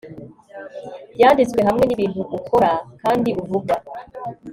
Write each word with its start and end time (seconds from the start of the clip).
byanditswe 1.15 1.59
hamwe 1.67 1.83
nibintu 1.85 2.21
ukora 2.37 2.71
kandi 3.01 3.29
uvuga 3.43 3.73